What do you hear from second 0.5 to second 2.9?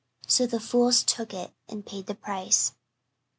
"fools" took it and paid the price.